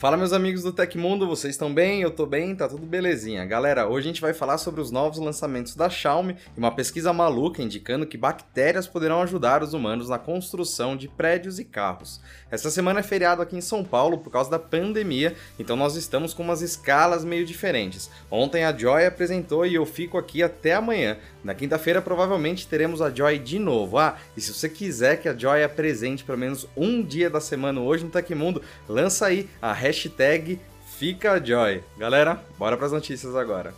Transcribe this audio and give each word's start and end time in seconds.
Fala 0.00 0.16
meus 0.16 0.32
amigos 0.32 0.62
do 0.62 0.72
Tecmundo, 0.72 1.26
vocês 1.26 1.54
estão 1.54 1.74
bem? 1.74 2.02
Eu 2.02 2.12
tô 2.12 2.24
bem, 2.24 2.54
tá 2.54 2.68
tudo 2.68 2.86
belezinha. 2.86 3.44
Galera, 3.44 3.88
hoje 3.88 4.06
a 4.06 4.12
gente 4.12 4.20
vai 4.20 4.32
falar 4.32 4.56
sobre 4.56 4.80
os 4.80 4.92
novos 4.92 5.18
lançamentos 5.18 5.74
da 5.74 5.90
Xiaomi 5.90 6.36
e 6.56 6.58
uma 6.60 6.70
pesquisa 6.70 7.12
maluca 7.12 7.60
indicando 7.60 8.06
que 8.06 8.16
bactérias 8.16 8.86
poderão 8.86 9.20
ajudar 9.22 9.60
os 9.60 9.74
humanos 9.74 10.08
na 10.08 10.16
construção 10.16 10.96
de 10.96 11.08
prédios 11.08 11.58
e 11.58 11.64
carros. 11.64 12.20
Essa 12.48 12.70
semana 12.70 13.00
é 13.00 13.02
feriado 13.02 13.42
aqui 13.42 13.56
em 13.56 13.60
São 13.60 13.82
Paulo 13.82 14.18
por 14.18 14.30
causa 14.30 14.48
da 14.48 14.58
pandemia, 14.60 15.34
então 15.58 15.74
nós 15.74 15.96
estamos 15.96 16.32
com 16.32 16.44
umas 16.44 16.62
escalas 16.62 17.24
meio 17.24 17.44
diferentes. 17.44 18.08
Ontem 18.30 18.64
a 18.64 18.72
Joy 18.72 19.04
apresentou 19.04 19.66
e 19.66 19.74
eu 19.74 19.84
fico 19.84 20.16
aqui 20.16 20.44
até 20.44 20.74
amanhã. 20.74 21.16
Na 21.42 21.56
quinta-feira 21.56 22.00
provavelmente 22.00 22.68
teremos 22.68 23.02
a 23.02 23.10
Joy 23.10 23.40
de 23.40 23.58
novo. 23.58 23.98
Ah, 23.98 24.16
e 24.36 24.40
se 24.40 24.54
você 24.54 24.68
quiser 24.68 25.16
que 25.16 25.28
a 25.28 25.36
Joy 25.36 25.64
apresente 25.64 26.22
pelo 26.22 26.38
menos 26.38 26.68
um 26.76 27.02
dia 27.02 27.28
da 27.28 27.40
semana 27.40 27.80
hoje 27.80 28.04
no 28.04 28.10
Tecmundo, 28.10 28.62
lança 28.88 29.26
aí 29.26 29.48
a 29.60 29.72
hashtag 29.88 30.58
Fica 30.98 31.40
Joy. 31.40 31.82
Galera, 31.96 32.42
bora 32.58 32.76
para 32.76 32.86
as 32.86 32.92
notícias 32.92 33.34
agora. 33.34 33.72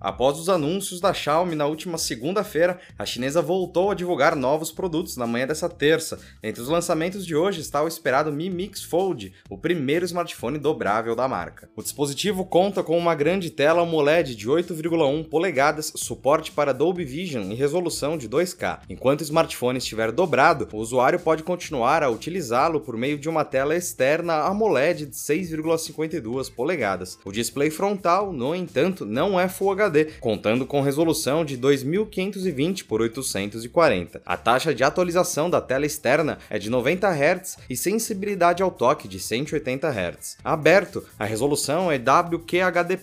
Após 0.00 0.38
os 0.38 0.48
anúncios 0.48 0.98
da 0.98 1.12
Xiaomi 1.12 1.54
na 1.54 1.66
última 1.66 1.98
segunda-feira, 1.98 2.80
a 2.98 3.04
chinesa 3.04 3.42
voltou 3.42 3.90
a 3.90 3.94
divulgar 3.94 4.34
novos 4.34 4.72
produtos 4.72 5.18
na 5.18 5.26
manhã 5.26 5.46
dessa 5.46 5.68
terça. 5.68 6.18
Entre 6.42 6.62
os 6.62 6.68
lançamentos 6.68 7.26
de 7.26 7.36
hoje 7.36 7.60
está 7.60 7.82
o 7.82 7.88
esperado 7.88 8.32
Mi 8.32 8.48
Mix 8.48 8.82
Fold, 8.82 9.34
o 9.50 9.58
primeiro 9.58 10.06
smartphone 10.06 10.56
dobrável 10.56 11.14
da 11.14 11.28
marca. 11.28 11.68
O 11.76 11.82
dispositivo 11.82 12.46
conta 12.46 12.82
com 12.82 12.96
uma 12.96 13.14
grande 13.14 13.50
tela 13.50 13.82
AMOLED 13.82 14.34
de 14.34 14.48
8,1 14.48 15.28
polegadas, 15.28 15.92
suporte 15.94 16.50
para 16.50 16.72
Dolby 16.72 17.04
Vision 17.04 17.52
e 17.52 17.54
resolução 17.54 18.16
de 18.16 18.26
2K. 18.26 18.80
Enquanto 18.88 19.20
o 19.20 19.24
smartphone 19.24 19.76
estiver 19.76 20.10
dobrado, 20.12 20.66
o 20.72 20.78
usuário 20.78 21.20
pode 21.20 21.42
continuar 21.42 22.02
a 22.02 22.08
utilizá-lo 22.08 22.80
por 22.80 22.96
meio 22.96 23.18
de 23.18 23.28
uma 23.28 23.44
tela 23.44 23.76
externa 23.76 24.46
AMOLED 24.46 25.04
de 25.04 25.16
6,52 25.16 26.50
polegadas. 26.50 27.18
O 27.22 27.30
display 27.30 27.68
frontal, 27.68 28.32
no 28.32 28.54
entanto, 28.54 29.04
não 29.04 29.38
é 29.38 29.46
Full 29.46 29.72
HD 29.72 29.89
HD, 29.90 30.04
contando 30.20 30.64
com 30.64 30.80
resolução 30.80 31.44
de 31.44 31.56
2520 31.56 32.84
por 32.84 33.02
840. 33.02 34.22
A 34.24 34.36
taxa 34.36 34.74
de 34.74 34.82
atualização 34.82 35.50
da 35.50 35.60
tela 35.60 35.84
externa 35.84 36.38
é 36.48 36.58
de 36.58 36.70
90 36.70 37.08
Hz 37.08 37.58
e 37.68 37.76
sensibilidade 37.76 38.62
ao 38.62 38.70
toque 38.70 39.08
de 39.08 39.18
180 39.18 39.88
Hz. 39.88 40.38
Aberto, 40.42 41.04
a 41.18 41.24
resolução 41.24 41.90
é 41.90 41.96
WQHD+, 41.96 42.98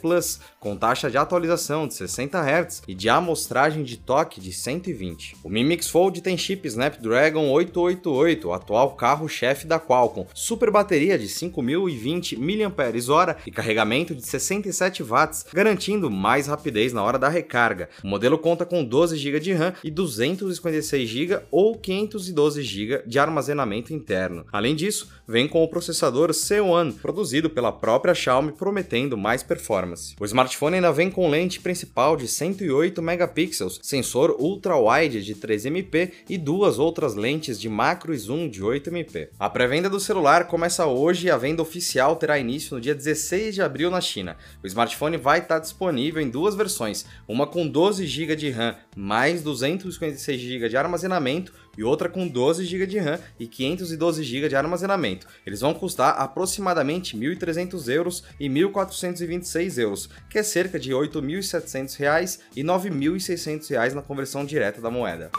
com 0.59 0.75
taxa 0.75 1.11
de 1.11 1.17
atualização 1.17 1.88
de 1.88 1.93
60 1.93 2.39
Hz 2.39 2.81
e 2.88 2.95
de 2.95 3.09
amostragem 3.09 3.83
de 3.83 3.97
toque 3.97 4.39
de 4.39 4.53
120. 4.53 5.38
O 5.43 5.49
Mi 5.49 5.63
Mix 5.63 5.89
Fold 5.89 6.21
tem 6.21 6.38
chip 6.38 6.67
Snapdragon 6.67 7.49
888, 7.49 8.47
o 8.47 8.53
atual 8.53 8.95
carro-chefe 8.95 9.67
da 9.67 9.80
Qualcomm, 9.80 10.25
super 10.33 10.71
bateria 10.71 11.19
de 11.19 11.27
5020 11.27 12.38
mAh 12.38 13.38
e 13.45 13.52
carregamento 13.52 14.15
de 14.15 14.25
67 14.25 15.03
watts, 15.03 15.45
garantindo 15.53 16.09
mais 16.09 16.47
rapidez 16.47 16.77
rapidez 16.78 16.94
na 16.94 17.03
hora 17.03 17.17
da 17.17 17.28
recarga. 17.28 17.89
O 18.03 18.08
modelo 18.08 18.38
conta 18.38 18.66
com 18.66 18.83
12 18.83 19.17
GB 19.17 19.39
de 19.39 19.53
RAM 19.53 19.73
e 19.83 19.89
256 19.89 21.09
GB 21.09 21.39
ou 21.50 21.75
512 21.75 22.61
GB 22.61 23.03
de 23.06 23.17
armazenamento 23.17 23.94
interno. 23.94 24.45
Além 24.52 24.75
disso, 24.75 25.09
vem 25.28 25.48
com 25.48 25.64
o 25.64 25.67
processador 25.67 26.30
C1, 26.30 26.94
produzido 27.02 27.50
pela 27.50 27.72
própria 27.72 28.14
Xiaomi, 28.14 28.52
prometendo 28.52 29.17
mais 29.17 29.42
performance. 29.42 30.16
O 30.20 30.25
smartphone 30.25 30.75
ainda 30.75 30.92
vem 30.92 31.09
com 31.09 31.30
lente 31.30 31.59
principal 31.59 32.16
de 32.16 32.28
108 32.28 33.02
megapixels, 33.02 33.80
sensor 33.81 34.36
ultra-wide 34.39 35.23
de 35.23 35.36
3MP 35.36 36.11
e 36.30 36.38
duas 36.38 36.78
outras 36.78 37.16
lentes 37.16 37.59
de 37.59 37.67
macro 37.67 38.14
e 38.14 38.17
zoom 38.17 38.48
de 38.48 38.61
8MP. 38.61 39.30
A 39.39 39.50
pré-venda 39.50 39.89
do 39.89 40.00
celular 40.00 40.48
começa 40.48 40.86
hoje 40.86 41.28
e 41.28 41.31
a 41.31 41.38
venda 41.38 41.61
oficial 41.61 42.16
terá 42.16 42.38
início 42.38 42.76
no 42.76 42.82
dia 42.82 42.94
16 42.94 43.55
de 43.55 43.61
abril 43.61 43.89
na 43.89 43.99
China. 43.99 44.38
O 44.64 44.67
smartphone 44.67 45.17
vai 45.17 45.39
estar 45.39 45.59
disponível 45.59 46.21
em 46.21 46.30
duas 46.30 46.55
versões 46.55 46.67
versões, 46.67 47.05
uma 47.28 47.48
com 47.48 47.66
12 47.66 48.05
GB 48.05 48.36
de 48.36 48.50
RAM 48.50 48.76
mais 48.95 49.42
256 49.42 50.39
GB 50.39 50.70
de 50.70 50.78
armazenamento 50.78 51.54
e 51.78 51.83
outra 51.83 52.10
com 52.10 52.28
12 52.28 52.66
GB 52.66 52.86
de 52.86 53.00
RAM 53.00 53.20
e 53.39 53.48
512 53.48 54.23
GB 54.23 54.50
de 54.50 54.55
armazenamento. 54.55 55.27
Eles 55.45 55.61
vão 55.61 55.73
custar 55.73 56.16
aproximadamente 56.20 57.16
1.300 57.16 57.88
euros 57.88 58.23
e 58.39 58.50
1.426 58.50 59.77
euros, 59.77 60.10
que 60.30 60.38
é 60.38 60.44
cerca 60.44 60.77
de 60.77 60.92
8.700 60.92 61.98
reais 61.98 62.39
e 62.56 62.64
9.600 62.64 63.70
reais 63.70 63.94
na 63.94 64.02
conversão 64.02 64.45
direta 64.45 64.82
da 64.82 64.92
moeda. 64.92 65.32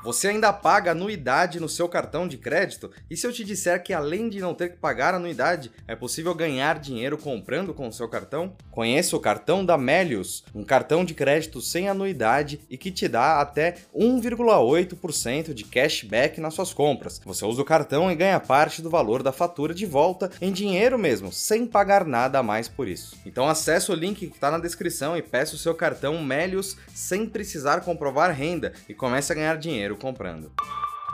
Você 0.00 0.28
ainda 0.28 0.52
paga 0.52 0.92
anuidade 0.92 1.58
no 1.58 1.68
seu 1.68 1.88
cartão 1.88 2.28
de 2.28 2.38
crédito? 2.38 2.88
E 3.10 3.16
se 3.16 3.26
eu 3.26 3.32
te 3.32 3.42
disser 3.42 3.82
que 3.82 3.92
além 3.92 4.28
de 4.28 4.38
não 4.38 4.54
ter 4.54 4.68
que 4.68 4.76
pagar 4.76 5.12
anuidade, 5.12 5.72
é 5.88 5.96
possível 5.96 6.32
ganhar 6.36 6.78
dinheiro 6.78 7.18
comprando 7.18 7.74
com 7.74 7.88
o 7.88 7.92
seu 7.92 8.08
cartão? 8.08 8.56
Conheça 8.70 9.16
o 9.16 9.20
cartão 9.20 9.64
da 9.64 9.76
Melius, 9.76 10.44
um 10.54 10.62
cartão 10.62 11.04
de 11.04 11.14
crédito 11.14 11.60
sem 11.60 11.88
anuidade 11.88 12.60
e 12.70 12.78
que 12.78 12.92
te 12.92 13.08
dá 13.08 13.40
até 13.40 13.74
1,8% 13.92 15.52
de 15.52 15.64
cashback 15.64 16.40
nas 16.40 16.54
suas 16.54 16.72
compras. 16.72 17.20
Você 17.24 17.44
usa 17.44 17.60
o 17.60 17.64
cartão 17.64 18.08
e 18.08 18.14
ganha 18.14 18.38
parte 18.38 18.80
do 18.80 18.88
valor 18.88 19.20
da 19.20 19.32
fatura 19.32 19.74
de 19.74 19.84
volta 19.84 20.30
em 20.40 20.52
dinheiro 20.52 20.96
mesmo, 20.96 21.32
sem 21.32 21.66
pagar 21.66 22.04
nada 22.04 22.38
a 22.38 22.42
mais 22.42 22.68
por 22.68 22.86
isso. 22.86 23.16
Então 23.26 23.48
acesse 23.48 23.90
o 23.90 23.96
link 23.96 24.28
que 24.28 24.34
está 24.36 24.48
na 24.48 24.60
descrição 24.60 25.16
e 25.16 25.22
peça 25.22 25.56
o 25.56 25.58
seu 25.58 25.74
cartão 25.74 26.22
Melius 26.22 26.76
sem 26.94 27.26
precisar 27.26 27.80
comprovar 27.80 28.30
renda 28.30 28.72
e 28.88 28.94
comece 28.94 29.32
a 29.32 29.34
ganhar 29.34 29.58
dinheiro 29.58 29.87
dinheiro 29.88 29.96
comprando. 29.96 30.52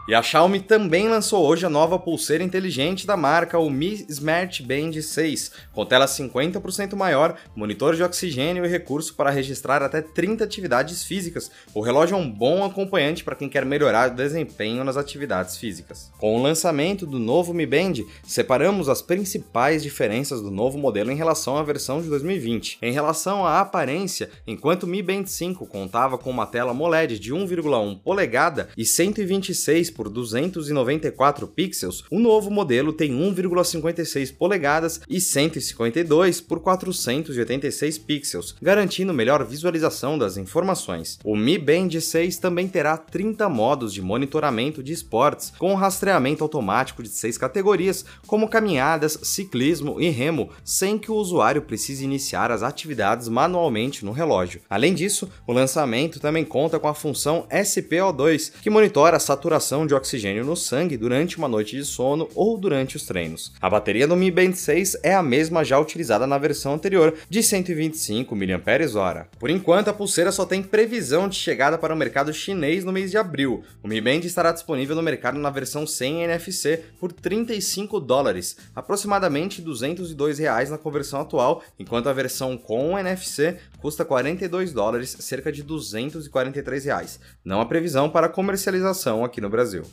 E 0.07 0.15
a 0.15 0.23
Xiaomi 0.23 0.61
também 0.61 1.09
lançou 1.09 1.47
hoje 1.47 1.65
a 1.65 1.71
nova 1.71 1.99
pulseira 1.99 2.45
inteligente 2.45 3.07
da 3.07 3.17
marca, 3.17 3.59
o 3.59 3.71
Mi 3.71 4.05
Smart 4.11 4.63
Band 4.63 5.01
6, 5.01 5.51
com 5.73 5.87
tela 5.87 6.05
50% 6.05 6.95
maior, 6.95 7.39
monitor 7.57 7.97
de 7.97 8.03
oxigênio 8.03 8.67
e 8.67 8.69
recurso 8.69 9.15
para 9.15 9.31
registrar 9.31 9.83
até 9.83 10.03
30 10.03 10.45
atividades 10.45 11.05
físicas. 11.05 11.51
O 11.73 11.81
relógio 11.81 12.17
é 12.17 12.19
um 12.19 12.31
bom 12.31 12.67
acompanhante 12.67 13.25
para 13.25 13.35
quem 13.35 13.49
quer 13.49 13.65
melhorar 13.65 14.11
o 14.11 14.15
desempenho 14.15 14.85
nas 14.85 14.99
atividades 14.99 15.57
físicas. 15.57 16.13
Com 16.19 16.37
o 16.37 16.43
lançamento 16.43 17.07
do 17.07 17.19
novo 17.19 17.55
Mi 17.55 17.65
Band, 17.65 17.95
separamos 18.25 18.91
as 18.91 19.01
principais 19.01 19.83
diferenças 19.83 20.43
do 20.43 20.51
novo 20.51 20.77
modelo 20.77 21.13
em 21.13 21.17
relação 21.17 21.57
à 21.57 21.63
versão 21.63 22.03
de 22.03 22.11
2020. 22.11 22.77
Em 22.83 22.93
relação 22.93 23.47
à 23.47 23.59
aparência, 23.59 24.29
enquanto 24.47 24.83
o 24.83 24.87
Mi 24.87 25.01
Band 25.01 25.25
5 25.25 25.67
contava 25.67 26.19
com 26.19 26.29
uma 26.29 26.47
tela 26.47 26.73
AMOLED 26.73 27.19
de 27.19 27.33
1,1 27.33 28.01
polegada 28.03 28.69
e 28.77 28.85
126 28.85 29.94
por 29.95 30.09
294 30.09 31.47
pixels, 31.47 32.05
o 32.11 32.19
novo 32.19 32.51
modelo 32.51 32.93
tem 32.93 33.13
1,56 33.13 34.35
polegadas 34.35 35.01
e 35.09 35.21
152 35.21 36.41
por 36.41 36.61
486 36.61 37.99
pixels, 37.99 38.57
garantindo 38.61 39.15
melhor 39.15 39.45
visualização 39.45 40.19
das 40.19 40.37
informações. 40.37 41.19
O 41.25 41.37
Mi 41.37 41.57
Band 41.57 42.01
6 42.01 42.39
também 42.39 42.67
terá 42.67 42.97
30 42.97 43.49
modos 43.49 43.93
de 43.93 44.03
monitoramento 44.03 44.83
de 44.83 44.93
esportes, 44.93 45.53
com 45.59 45.75
rastreamento 45.75 46.43
automático 46.43 47.03
de 47.03 47.09
seis 47.09 47.39
categorias, 47.39 48.05
como 48.27 48.49
caminhadas, 48.49 49.19
ciclismo 49.23 50.01
e 50.01 50.09
remo, 50.09 50.51
sem 50.65 50.99
que 50.99 51.11
o 51.11 51.15
usuário 51.15 51.63
precise 51.63 52.05
iniciar 52.05 52.51
as 52.51 52.63
atividades 52.63 53.29
manualmente 53.29 54.05
no 54.05 54.13
relógio. 54.13 54.61
Além 54.69 54.95
disso, 54.95 55.29
o 55.47 55.53
lançamento 55.53 56.19
também 56.19 56.45
conta 56.45 56.79
com 56.79 56.89
a 56.89 56.95
função 56.95 57.47
SPO2, 57.51 58.53
que 58.63 58.71
monitora 58.71 59.17
a 59.17 59.21
saturação 59.21 59.84
de 59.87 59.95
oxigênio 59.95 60.45
no 60.45 60.57
sangue 60.57 60.97
durante 60.97 61.39
uma 61.39 61.49
noite 61.49 61.77
de 61.77 61.85
sono 61.85 62.29
ou 62.35 62.59
durante 62.59 62.97
os 62.97 63.05
treinos. 63.05 63.53
A 63.61 63.69
bateria 63.69 64.07
do 64.07 64.17
Mi 64.17 64.31
Band 64.31 64.53
6 64.53 64.99
é 65.03 65.15
a 65.15 65.23
mesma 65.23 65.65
já 65.65 65.79
utilizada 65.79 66.27
na 66.27 66.39
versão 66.39 66.75
anterior, 66.75 67.15
de 67.29 67.43
125 67.43 68.37
mAh. 68.37 69.27
Por 69.39 69.51
enquanto, 69.51 69.89
a 69.89 69.93
pulseira 69.93 70.31
só 70.31 70.45
tem 70.45 70.63
previsão 70.63 71.29
de 71.29 71.37
chegada 71.37 71.77
para 71.79 71.95
o 71.95 71.97
mercado 71.97 72.33
chinês 72.33 72.85
no 72.85 72.93
mês 72.93 73.11
de 73.11 73.17
abril. 73.17 73.63
O 73.83 73.89
Mi 73.89 74.01
Band 74.01 74.21
estará 74.25 74.53
disponível 74.53 74.95
no 74.95 75.03
mercado 75.03 75.39
na 75.39 75.51
versão 75.51 75.87
sem 75.87 76.23
NFC 76.23 76.83
por 77.01 77.13
35 77.13 78.01
dólares, 78.01 78.57
aproximadamente 78.75 79.61
202 79.61 80.39
reais 80.39 80.71
na 80.71 80.79
conversão 80.79 81.21
atual, 81.21 81.63
enquanto 81.79 82.09
a 82.09 82.13
versão 82.13 82.57
com 82.57 82.99
NFC 82.99 83.57
custa 83.79 84.05
42 84.05 84.73
dólares, 84.73 85.17
cerca 85.21 85.53
de 85.53 85.63
243 85.63 86.85
reais. 86.87 87.21
Não 87.45 87.61
há 87.61 87.67
previsão 87.67 88.09
para 88.09 88.29
comercialização 88.29 89.25
aqui 89.25 89.41
no 89.41 89.51
Brasil. 89.51 89.74
Brasil. 89.75 89.91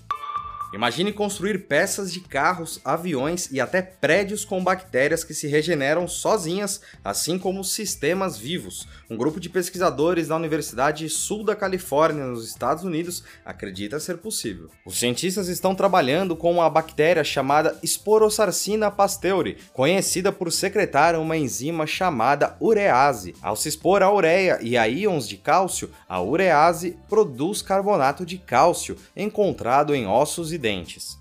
Imagine 0.73 1.12
construir 1.12 1.68
peças 1.68 2.13
de 2.13 2.21
carros, 2.21 2.79
aviões 2.85 3.51
e 3.51 3.59
até 3.59 3.81
prédios 3.81 4.45
com 4.45 4.63
bactérias 4.63 5.21
que 5.21 5.33
se 5.33 5.45
regeneram 5.45 6.07
sozinhas, 6.07 6.79
assim 7.03 7.38
como 7.38 7.62
sistemas 7.62 8.38
vivos. 8.38 8.88
Um 9.09 9.18
grupo 9.18 9.38
de 9.38 9.50
pesquisadores 9.50 10.29
da 10.29 10.35
Universidade 10.38 11.09
Sul 11.09 11.44
da 11.44 11.57
Califórnia, 11.57 12.25
nos 12.25 12.47
Estados 12.47 12.85
Unidos, 12.85 13.21
acredita 13.44 14.00
ser 14.00 14.19
possível. 14.19 14.69
Os 14.85 14.97
cientistas 14.97 15.50
estão 15.50 15.75
trabalhando 15.75 16.38
com 16.38 16.50
uma 16.50 16.69
bactéria 16.69 17.23
chamada 17.23 17.77
Sporosarcina 17.83 18.89
pasteuri, 18.89 19.57
conhecida 19.73 20.31
por 20.31 20.53
secretar 20.53 21.19
uma 21.19 21.35
enzima 21.35 21.85
chamada 21.85 22.56
urease. 22.62 23.35
Ao 23.41 23.57
se 23.57 23.68
expor 23.68 24.01
à 24.01 24.09
ureia 24.09 24.57
e 24.62 24.77
a 24.77 24.88
íons 24.88 25.27
de 25.27 25.35
cálcio, 25.35 25.91
a 26.07 26.21
urease 26.21 26.97
produz 27.09 27.62
carbonato 27.62 28.25
de 28.25 28.38
cálcio, 28.38 28.95
encontrado 29.18 29.94
em 29.94 30.07
ossos 30.07 30.53
e 30.53 30.60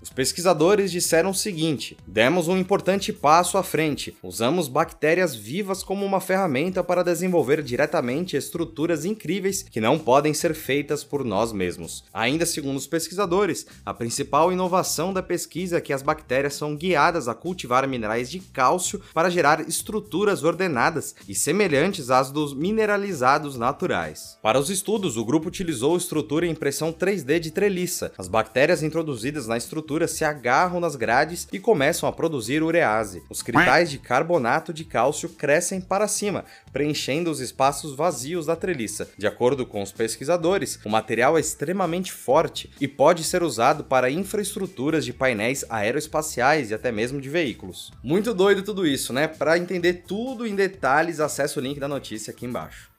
Os 0.01 0.09
pesquisadores 0.09 0.91
disseram 0.91 1.31
o 1.31 1.35
seguinte: 1.35 1.97
demos 2.05 2.47
um 2.47 2.57
importante 2.57 3.11
passo 3.11 3.57
à 3.57 3.63
frente, 3.63 4.15
usamos 4.21 4.67
bactérias 4.67 5.35
vivas 5.35 5.83
como 5.83 6.05
uma 6.05 6.21
ferramenta 6.21 6.83
para 6.83 7.03
desenvolver 7.03 7.63
diretamente 7.63 8.37
estruturas 8.37 9.03
incríveis 9.03 9.63
que 9.63 9.81
não 9.81 9.97
podem 9.97 10.33
ser 10.33 10.53
feitas 10.53 11.03
por 11.03 11.25
nós 11.25 11.51
mesmos. 11.51 12.03
Ainda 12.13 12.45
segundo 12.45 12.77
os 12.77 12.85
pesquisadores, 12.85 13.65
a 13.85 13.93
principal 13.93 14.51
inovação 14.51 15.11
da 15.11 15.23
pesquisa 15.23 15.77
é 15.77 15.81
que 15.81 15.93
as 15.93 16.03
bactérias 16.03 16.53
são 16.53 16.75
guiadas 16.75 17.27
a 17.27 17.33
cultivar 17.33 17.87
minerais 17.87 18.29
de 18.29 18.39
cálcio 18.39 19.01
para 19.13 19.29
gerar 19.29 19.67
estruturas 19.67 20.43
ordenadas 20.43 21.15
e 21.27 21.33
semelhantes 21.33 22.09
às 22.11 22.29
dos 22.31 22.53
mineralizados 22.53 23.57
naturais. 23.57 24.37
Para 24.41 24.59
os 24.59 24.69
estudos, 24.69 25.17
o 25.17 25.25
grupo 25.25 25.47
utilizou 25.47 25.97
estrutura 25.97 26.45
em 26.45 26.51
impressão 26.51 26.93
3D 26.93 27.39
de 27.39 27.49
treliça. 27.49 28.11
As 28.17 28.27
bactérias 28.27 28.83
introduzidas 28.83 29.30
na 29.47 29.57
estrutura 29.57 30.07
se 30.07 30.23
agarram 30.23 30.79
nas 30.79 30.95
grades 30.95 31.47
e 31.51 31.59
começam 31.59 32.07
a 32.07 32.11
produzir 32.11 32.61
urease. 32.61 33.23
Os 33.29 33.41
cristais 33.41 33.89
de 33.89 33.97
carbonato 33.97 34.73
de 34.73 34.83
cálcio 34.83 35.29
crescem 35.29 35.81
para 35.81 36.07
cima, 36.07 36.45
preenchendo 36.71 37.31
os 37.31 37.39
espaços 37.39 37.95
vazios 37.95 38.45
da 38.45 38.55
treliça. 38.55 39.09
De 39.17 39.27
acordo 39.27 39.65
com 39.65 39.81
os 39.81 39.91
pesquisadores, 39.91 40.79
o 40.85 40.89
material 40.89 41.37
é 41.37 41.41
extremamente 41.41 42.11
forte 42.11 42.69
e 42.79 42.87
pode 42.87 43.23
ser 43.23 43.43
usado 43.43 43.83
para 43.83 44.11
infraestruturas 44.11 45.05
de 45.05 45.13
painéis 45.13 45.65
aeroespaciais 45.69 46.71
e 46.71 46.73
até 46.73 46.91
mesmo 46.91 47.21
de 47.21 47.29
veículos. 47.29 47.91
Muito 48.03 48.33
doido 48.33 48.63
tudo 48.63 48.85
isso, 48.85 49.13
né? 49.13 49.27
Para 49.27 49.57
entender 49.57 50.03
tudo 50.07 50.45
em 50.45 50.55
detalhes, 50.55 51.19
acesse 51.19 51.57
o 51.57 51.61
link 51.61 51.79
da 51.79 51.87
notícia 51.87 52.31
aqui 52.31 52.45
embaixo. 52.45 52.90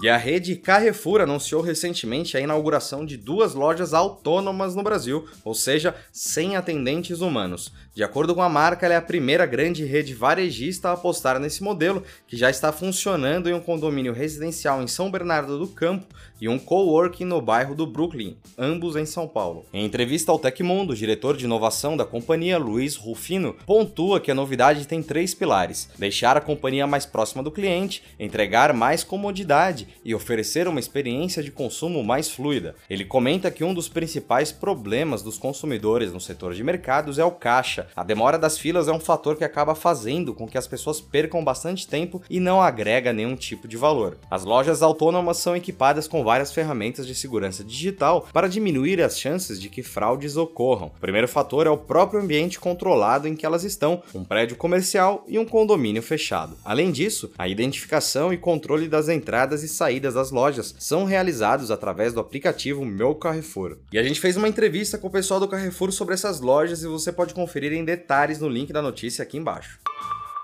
E 0.00 0.08
a 0.08 0.16
rede 0.16 0.54
Carrefour 0.54 1.20
anunciou 1.20 1.60
recentemente 1.60 2.36
a 2.36 2.40
inauguração 2.40 3.04
de 3.04 3.16
duas 3.16 3.52
lojas 3.52 3.92
autônomas 3.92 4.76
no 4.76 4.82
Brasil, 4.84 5.28
ou 5.44 5.54
seja, 5.54 5.92
sem 6.12 6.56
atendentes 6.56 7.20
humanos. 7.20 7.72
De 7.92 8.04
acordo 8.04 8.32
com 8.32 8.40
a 8.40 8.48
marca, 8.48 8.86
ela 8.86 8.94
é 8.94 8.96
a 8.96 9.02
primeira 9.02 9.44
grande 9.44 9.84
rede 9.84 10.14
varejista 10.14 10.88
a 10.88 10.92
apostar 10.92 11.40
nesse 11.40 11.64
modelo, 11.64 12.04
que 12.28 12.36
já 12.36 12.48
está 12.48 12.70
funcionando 12.70 13.50
em 13.50 13.54
um 13.54 13.60
condomínio 13.60 14.12
residencial 14.12 14.80
em 14.80 14.86
São 14.86 15.10
Bernardo 15.10 15.58
do 15.58 15.66
Campo 15.66 16.06
e 16.40 16.48
um 16.48 16.58
coworking 16.58 17.24
no 17.24 17.40
bairro 17.40 17.74
do 17.74 17.86
Brooklyn, 17.86 18.36
ambos 18.56 18.96
em 18.96 19.06
São 19.06 19.26
Paulo. 19.26 19.64
Em 19.72 19.84
entrevista 19.84 20.30
ao 20.32 20.38
Tecmundo, 20.38 20.92
o 20.92 20.96
diretor 20.96 21.36
de 21.36 21.44
inovação 21.44 21.96
da 21.96 22.04
companhia, 22.04 22.58
Luiz 22.58 22.96
Rufino, 22.96 23.54
pontua 23.66 24.20
que 24.20 24.30
a 24.30 24.34
novidade 24.34 24.86
tem 24.86 25.02
três 25.02 25.34
pilares: 25.34 25.90
deixar 25.98 26.36
a 26.36 26.40
companhia 26.40 26.86
mais 26.86 27.06
próxima 27.06 27.42
do 27.42 27.50
cliente, 27.50 28.02
entregar 28.18 28.72
mais 28.72 29.02
comodidade 29.02 29.88
e 30.04 30.14
oferecer 30.14 30.68
uma 30.68 30.80
experiência 30.80 31.42
de 31.42 31.50
consumo 31.50 32.02
mais 32.04 32.30
fluida. 32.30 32.74
Ele 32.88 33.04
comenta 33.04 33.50
que 33.50 33.64
um 33.64 33.74
dos 33.74 33.88
principais 33.88 34.52
problemas 34.52 35.22
dos 35.22 35.38
consumidores 35.38 36.12
no 36.12 36.20
setor 36.20 36.54
de 36.54 36.62
mercados 36.62 37.18
é 37.18 37.24
o 37.24 37.30
caixa. 37.30 37.88
A 37.96 38.04
demora 38.04 38.38
das 38.38 38.58
filas 38.58 38.88
é 38.88 38.92
um 38.92 39.00
fator 39.00 39.36
que 39.36 39.44
acaba 39.44 39.74
fazendo 39.74 40.34
com 40.34 40.46
que 40.46 40.58
as 40.58 40.66
pessoas 40.66 41.00
percam 41.00 41.44
bastante 41.44 41.86
tempo 41.86 42.22
e 42.28 42.40
não 42.40 42.60
agrega 42.60 43.12
nenhum 43.12 43.36
tipo 43.36 43.66
de 43.66 43.76
valor. 43.76 44.18
As 44.30 44.44
lojas 44.44 44.82
autônomas 44.82 45.38
são 45.38 45.56
equipadas 45.56 46.06
com 46.06 46.24
várias 46.28 46.52
ferramentas 46.52 47.06
de 47.06 47.14
segurança 47.14 47.64
digital 47.64 48.28
para 48.34 48.50
diminuir 48.50 49.00
as 49.00 49.18
chances 49.18 49.58
de 49.58 49.70
que 49.70 49.82
fraudes 49.82 50.36
ocorram. 50.36 50.88
O 50.88 51.00
primeiro 51.00 51.26
fator 51.26 51.66
é 51.66 51.70
o 51.70 51.78
próprio 51.78 52.20
ambiente 52.20 52.60
controlado 52.60 53.26
em 53.26 53.34
que 53.34 53.46
elas 53.46 53.64
estão, 53.64 54.02
um 54.14 54.22
prédio 54.22 54.54
comercial 54.54 55.24
e 55.26 55.38
um 55.38 55.46
condomínio 55.46 56.02
fechado. 56.02 56.58
Além 56.62 56.90
disso, 56.90 57.32
a 57.38 57.48
identificação 57.48 58.30
e 58.30 58.36
controle 58.36 58.88
das 58.88 59.08
entradas 59.08 59.62
e 59.62 59.68
saídas 59.68 60.12
das 60.12 60.30
lojas 60.30 60.74
são 60.78 61.06
realizados 61.06 61.70
através 61.70 62.12
do 62.12 62.20
aplicativo 62.20 62.84
Meu 62.84 63.14
Carrefour. 63.14 63.78
E 63.90 63.98
a 63.98 64.02
gente 64.02 64.20
fez 64.20 64.36
uma 64.36 64.48
entrevista 64.48 64.98
com 64.98 65.08
o 65.08 65.10
pessoal 65.10 65.40
do 65.40 65.48
Carrefour 65.48 65.90
sobre 65.92 66.12
essas 66.12 66.42
lojas 66.42 66.82
e 66.82 66.86
você 66.86 67.10
pode 67.10 67.32
conferir 67.32 67.72
em 67.72 67.86
detalhes 67.86 68.38
no 68.38 68.50
link 68.50 68.70
da 68.70 68.82
notícia 68.82 69.22
aqui 69.22 69.38
embaixo. 69.38 69.80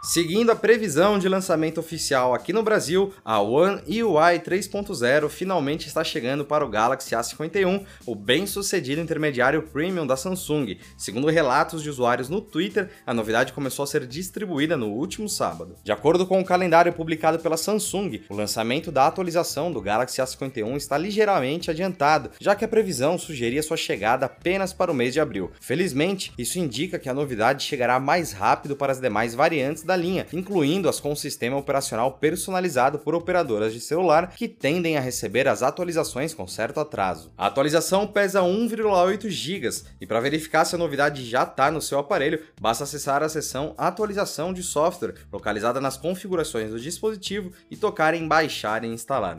Seguindo 0.04 0.52
a 0.52 0.54
previsão 0.54 1.18
de 1.18 1.30
lançamento 1.30 1.80
oficial 1.80 2.34
aqui 2.34 2.52
no 2.52 2.62
Brasil, 2.62 3.10
a 3.24 3.40
One 3.40 3.80
UI 4.02 4.38
3.0 4.38 5.30
finalmente 5.30 5.88
está 5.88 6.04
chegando 6.04 6.44
para 6.44 6.62
o 6.62 6.68
Galaxy 6.68 7.14
A51, 7.14 7.86
o 8.04 8.14
bem-sucedido 8.14 9.00
intermediário 9.00 9.62
premium 9.62 10.06
da 10.06 10.14
Samsung. 10.14 10.76
Segundo 10.98 11.30
relatos 11.30 11.82
de 11.82 11.88
usuários 11.88 12.28
no 12.28 12.42
Twitter, 12.42 12.90
a 13.06 13.14
novidade 13.14 13.54
começou 13.54 13.82
a 13.82 13.86
ser 13.86 14.06
distribuída 14.06 14.76
no 14.76 14.88
último 14.88 15.26
sábado. 15.26 15.74
De 15.82 15.90
acordo 15.90 16.26
com 16.26 16.38
o 16.38 16.44
calendário 16.44 16.92
publicado 16.92 17.38
pela 17.38 17.56
Samsung, 17.56 18.24
o 18.28 18.36
lançamento 18.36 18.92
da 18.92 19.06
atualização 19.06 19.72
do 19.72 19.80
Galaxy 19.80 20.20
A51 20.20 20.76
está 20.76 20.98
ligeiramente 20.98 21.70
adiantado, 21.70 22.30
já 22.38 22.54
que 22.54 22.64
a 22.66 22.68
previsão 22.68 23.16
sugeria 23.16 23.62
sua 23.62 23.78
chegada 23.78 24.26
apenas 24.26 24.70
para 24.70 24.92
o 24.92 24.94
mês 24.94 25.14
de 25.14 25.20
abril. 25.20 25.50
Felizmente, 25.62 26.30
isso 26.36 26.58
indica 26.58 26.98
que 26.98 27.08
a 27.08 27.14
novidade 27.14 27.64
chegará 27.64 27.98
mais 27.98 28.32
rápido 28.32 28.76
para 28.76 28.92
as 28.92 29.00
demais 29.00 29.34
variantes 29.34 29.82
da 29.82 29.94
da 29.94 29.96
linha, 29.96 30.26
incluindo 30.32 30.88
as 30.88 30.99
com 30.99 31.14
sistema 31.14 31.56
operacional 31.56 32.12
personalizado 32.12 32.99
por 32.99 33.14
operadoras 33.14 33.73
de 33.73 33.81
celular 33.81 34.35
que 34.37 34.49
tendem 34.49 34.96
a 34.96 35.00
receber 35.00 35.46
as 35.46 35.62
atualizações 35.62 36.35
com 36.35 36.46
certo 36.49 36.81
atraso. 36.81 37.32
A 37.38 37.46
atualização 37.46 38.06
pesa 38.06 38.41
1,8 38.41 39.29
GB 39.29 39.55
e 40.00 40.06
para 40.06 40.20
verificar 40.20 40.64
se 40.64 40.75
a 40.75 40.79
novidade 40.79 41.25
já 41.25 41.44
está 41.44 41.70
no 41.70 41.81
seu 41.81 41.99
aparelho, 41.99 42.43
basta 42.61 42.85
acessar 42.85 43.23
a 43.23 43.29
seção 43.29 43.75
Atualização 43.79 44.52
de 44.52 44.62
software, 44.62 45.14
localizada 45.32 45.81
nas 45.81 45.96
configurações 45.96 46.70
do 46.70 46.81
dispositivo 46.81 47.52
e 47.70 47.76
tocar 47.76 48.14
em 48.14 48.26
Baixar 48.26 48.82
e 48.85 48.88
Instalar. 48.88 49.38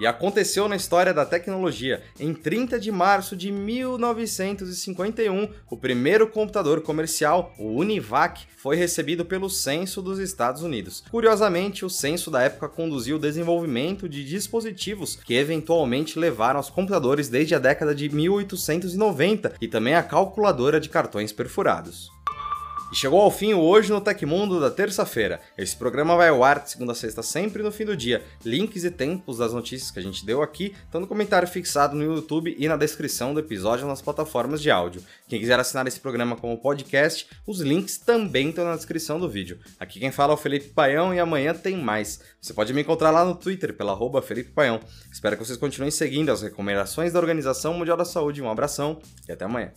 E 0.00 0.06
aconteceu 0.06 0.68
na 0.68 0.76
história 0.76 1.12
da 1.12 1.26
tecnologia. 1.26 2.02
Em 2.20 2.32
30 2.32 2.78
de 2.78 2.92
março 2.92 3.36
de 3.36 3.50
1951, 3.50 5.48
o 5.68 5.76
primeiro 5.76 6.28
computador 6.28 6.80
comercial, 6.82 7.52
o 7.58 7.74
Univac, 7.76 8.46
foi 8.56 8.76
recebido 8.76 9.24
pelo 9.24 9.50
censo 9.50 10.00
dos 10.00 10.20
Estados 10.20 10.62
Unidos. 10.62 11.02
Curiosamente, 11.10 11.84
o 11.84 11.90
censo 11.90 12.30
da 12.30 12.42
época 12.42 12.68
conduziu 12.68 13.16
o 13.16 13.20
desenvolvimento 13.20 14.08
de 14.08 14.24
dispositivos 14.24 15.16
que 15.16 15.34
eventualmente 15.34 16.18
levaram 16.18 16.58
aos 16.58 16.70
computadores 16.70 17.28
desde 17.28 17.56
a 17.56 17.58
década 17.58 17.94
de 17.94 18.08
1890 18.08 19.54
e 19.60 19.66
também 19.66 19.94
a 19.94 20.02
calculadora 20.02 20.78
de 20.80 20.88
cartões 20.88 21.32
perfurados. 21.32 22.10
E 22.90 22.96
chegou 22.96 23.20
ao 23.20 23.30
fim 23.30 23.52
Hoje 23.52 23.92
no 23.92 24.00
Tecmundo 24.00 24.58
da 24.58 24.70
terça-feira. 24.70 25.42
Esse 25.58 25.76
programa 25.76 26.16
vai 26.16 26.30
ao 26.30 26.42
ar 26.42 26.60
de 26.60 26.70
segunda 26.70 26.92
a 26.92 26.94
sexta, 26.94 27.22
sempre 27.22 27.62
no 27.62 27.70
fim 27.70 27.84
do 27.84 27.94
dia. 27.94 28.24
Links 28.42 28.82
e 28.82 28.90
tempos 28.90 29.36
das 29.36 29.52
notícias 29.52 29.90
que 29.90 29.98
a 29.98 30.02
gente 30.02 30.24
deu 30.24 30.42
aqui 30.42 30.74
estão 30.84 30.98
no 30.98 31.06
comentário 31.06 31.46
fixado 31.46 31.94
no 31.94 32.02
YouTube 32.02 32.56
e 32.58 32.66
na 32.66 32.76
descrição 32.78 33.34
do 33.34 33.40
episódio 33.40 33.86
nas 33.86 34.00
plataformas 34.00 34.62
de 34.62 34.70
áudio. 34.70 35.02
Quem 35.28 35.38
quiser 35.38 35.60
assinar 35.60 35.86
esse 35.86 36.00
programa 36.00 36.34
como 36.34 36.56
podcast, 36.56 37.28
os 37.46 37.60
links 37.60 37.98
também 37.98 38.48
estão 38.48 38.64
na 38.64 38.76
descrição 38.76 39.20
do 39.20 39.28
vídeo. 39.28 39.58
Aqui 39.78 40.00
quem 40.00 40.10
fala 40.10 40.32
é 40.32 40.34
o 40.34 40.38
Felipe 40.38 40.68
Paião 40.68 41.12
e 41.12 41.20
amanhã 41.20 41.52
tem 41.52 41.76
mais. 41.76 42.20
Você 42.40 42.54
pode 42.54 42.72
me 42.72 42.80
encontrar 42.80 43.10
lá 43.10 43.22
no 43.22 43.34
Twitter 43.34 43.74
pela 43.74 43.92
arroba 43.92 44.22
Felipe 44.22 44.50
Paião. 44.50 44.80
Espero 45.12 45.36
que 45.36 45.44
vocês 45.44 45.58
continuem 45.58 45.90
seguindo 45.90 46.32
as 46.32 46.40
recomendações 46.40 47.12
da 47.12 47.20
Organização 47.20 47.74
Mundial 47.74 47.98
da 47.98 48.06
Saúde. 48.06 48.40
Um 48.40 48.50
abração 48.50 48.98
e 49.28 49.32
até 49.32 49.44
amanhã. 49.44 49.72